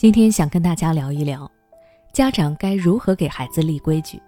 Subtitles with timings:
[0.00, 1.46] 今天想跟大家聊一聊，
[2.10, 4.18] 家长该如何给孩子立规矩。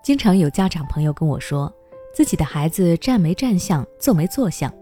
[0.00, 1.74] 经常有家长朋友跟我说，
[2.14, 4.72] 自己的孩子站没站相，坐没坐相，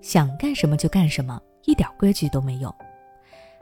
[0.00, 2.74] 想干什么就干什么，一点规矩都没有，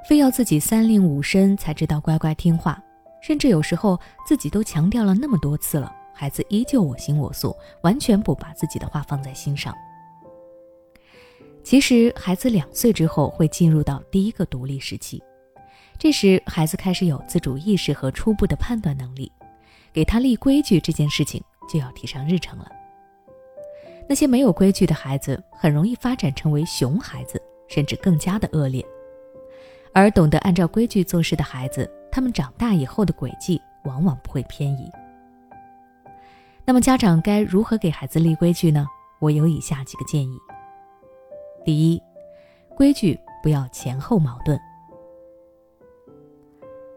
[0.09, 2.81] 非要自己三令五申才知道乖乖听话，
[3.21, 9.75] 甚至有时候自己都强调了那么多次了，孩子依旧我行我素，完全不把自己的话放在心上。
[11.69, 15.23] 其实，孩子两岁之后会进入到第一个独立时期，
[15.99, 19.31] 这时孩子开始有自主意识和初步的判断能力，
[19.93, 22.67] 给他立规矩这件事情就要提上日程了。
[24.09, 28.83] 那些没有规矩的孩子，很容易发展成为熊孩子，甚至更加的恶劣；
[29.93, 34.91] 而懂得按照规矩做事的孩子，他们长大以后的轨迹往往不会偏移。
[36.65, 38.87] 那么，家长该如何给孩子立规矩呢？
[39.19, 40.39] 我有以下几个建议。
[41.69, 42.03] 第一，
[42.75, 44.59] 规矩不要前后矛盾。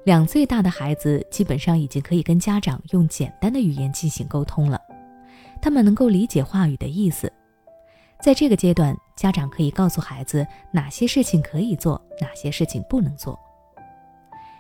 [0.06, 4.80] 两岁大的孩子基本上已经可以跟家长用简单的语言进行沟通了，
[5.62, 7.30] 他们能够理解话语的意思。
[8.22, 13.38] 在这个阶段，家长可以告诉孩子哪些事情可以做，哪些事情不能做。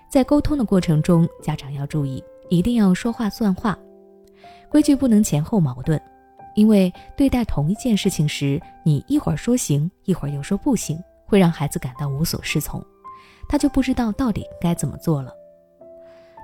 [0.09, 3.79] 在沟通的过程中，家长要注意，一定要说话算话，
[4.67, 5.97] 规矩不能前后矛盾。
[6.55, 12.83] 因为对待同一件事情时，你一会儿说行，一会儿又说不行，会让孩子感到无所适从，
[13.47, 15.33] 他就不知道到底该怎么做了。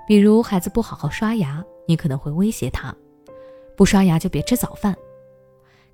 [0.07, 2.95] 比如孩子不好好刷牙，你可能会威胁他，
[3.75, 4.95] 不刷牙就别吃早饭。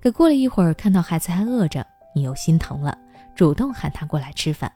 [0.00, 2.96] 可过了一会儿，看到孩子还饿着，你又心疼了，
[3.34, 4.70] 主动喊他过来吃饭。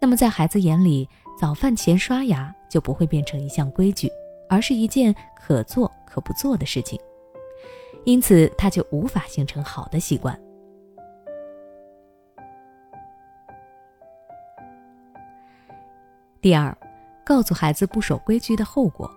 [0.00, 1.08] 那么在孩子眼里，
[1.40, 4.08] 早饭前刷牙就不会变成一项规矩，
[4.48, 7.00] 而是一件可做可不做的事情。
[8.08, 10.34] 因此，他就无法形成好的习惯。
[16.40, 16.74] 第二，
[17.22, 19.10] 告诉孩子不守规矩的后果。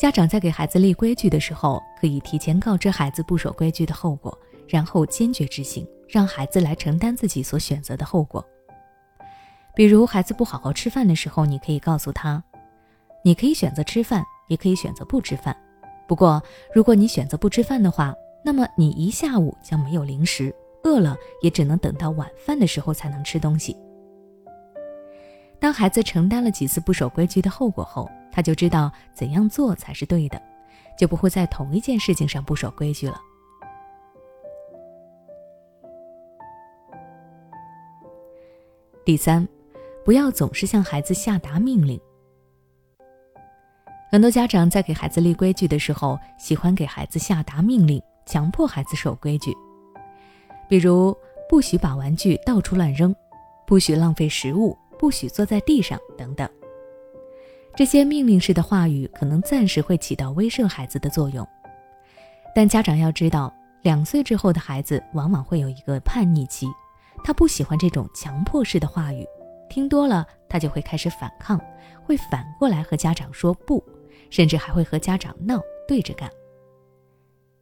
[0.00, 8.44] 家长在给孩子立规矩的时候，可以提前告知孩子不守规矩的后果，然后坚决执行，让孩子来承担自己所选择的后果。
[9.76, 12.42] 比如，孩子不好好吃饭的时候，你可以告诉他
[13.22, 15.56] ：“你可以选择吃饭，也可以选择不吃饭。”
[16.10, 16.42] 不过，
[16.74, 18.12] 如果你选择不吃饭的话，
[18.44, 23.76] 那么你一下午将没有零食，饿了也只能等到晚饭的时候才能吃东西。
[25.60, 30.42] 当孩子承担了几次不守规矩的后果后，他就知道怎样做才是对的，
[30.98, 33.16] 就不会在同一件事情上不守规矩了。
[39.04, 39.46] 第三，
[40.04, 42.00] 不要总是向孩子下达命令。
[44.10, 49.56] 很多家长在给孩子立规矩的时候，喜欢给孩子下达命令，强迫孩子守规矩。
[50.68, 51.16] 比如，
[51.48, 53.14] 不许把玩具到处乱扔，
[53.64, 56.48] 不许浪费食物，不许坐在地上等等。
[57.76, 61.46] 这些命令式的话语可能暂时会起到威慑孩子的作用，
[62.52, 66.66] 但家长要知道，两岁之后的孩子往往会有一个叛逆期，
[67.22, 69.24] 他不喜欢这种强迫式的话语，
[69.68, 71.60] 听多了他就会开始反抗，
[72.04, 73.80] 会反过来和家长说不。
[74.30, 76.30] 甚至还会和家长闹对着干。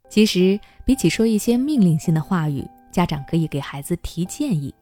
[0.08, 4.74] 其实，比起说一些命令性的话语，家长可以给孩子提建议，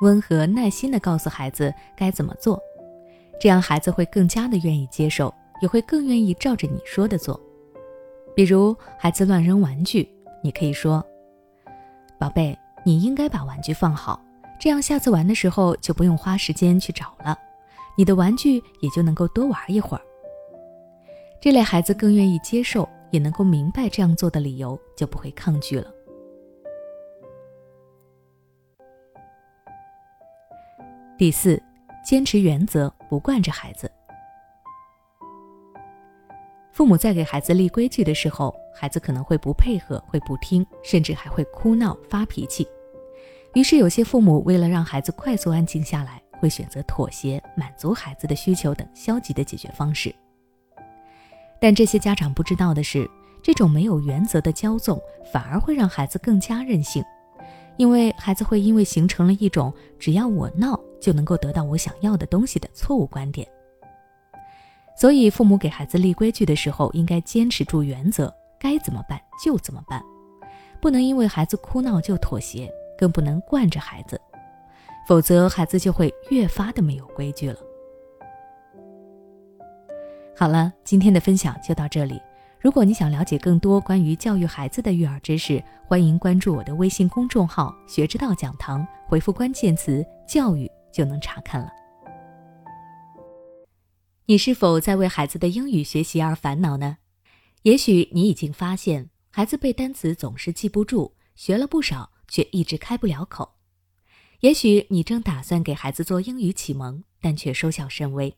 [0.00, 2.58] 温和耐心地告诉孩子该怎么做，
[3.38, 7.38] 这样孩子会更加的愿意接受，也会更愿意照着你说的做。
[8.34, 10.08] 比如，孩子乱扔玩具，
[10.42, 11.04] 你可以说
[12.18, 14.18] ：“宝贝，你应该把玩具放好，
[14.58, 17.38] 这样下次玩的时候就不用花时间去找了，
[17.98, 20.02] 你的玩具也就能够多玩一会儿。”
[21.40, 25.92] 这类孩子更愿意接受，也能够明白这样做的理由，就不会抗拒了。
[31.16, 31.62] 第四，
[32.04, 33.90] 坚持原则，不惯着孩子。
[36.72, 42.68] 父母在给孩子立规矩的时候，孩子可能会不配合，会不听，甚至还会哭闹发脾气。
[43.54, 50.14] 于是，有些父母为了让孩子快速安静下来，会选择妥协、满足孩子的需求等消极的解决方式。
[51.60, 53.08] 但这些家长不知道的是，
[53.42, 55.00] 这种没有原则的骄纵，
[55.32, 57.02] 反而会让孩子更加任性，
[57.76, 63.46] 因为孩子会因为形成了一种只要我闹就能够得到我想要的东西的错误观点。
[64.98, 70.02] 所以，父母给孩子立规矩的时候，应该坚持住原则，该怎么办就怎么办，
[70.80, 74.20] 不能因为孩子哭闹就妥协，更不能惯着孩子，
[75.06, 77.58] 否则孩子就会越发的没有规矩了。
[80.38, 82.20] 好了，今天的分享就到这里。
[82.60, 91.70] 如果你想了解更多关于教育孩子的育儿知识，欢迎关注我的微信公众号“学之道讲堂”，回复关键词“教育”就能查看了。
[94.26, 96.98] 你是否在为孩子的英语学习而烦恼呢？
[97.62, 103.52] 也许你已经发现，孩子背单词总是记不住，学了不少却一直开不了口。
[104.40, 108.36] 也许你正打算给孩子做英语启蒙，但却收效甚微。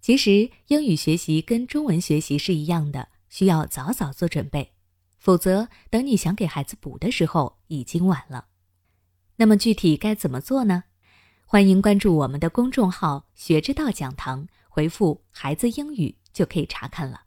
[0.00, 4.72] 其实，英语学习跟中文学习是一样的，需要早早做准备，
[5.18, 8.46] 否则等你想给孩子补的时候，已经晚了。
[9.36, 10.84] 那么具体该怎么做呢？
[11.44, 17.22] 欢迎关注我们的公众号“学之道讲堂”，回复“孩子英语”就可以查看了。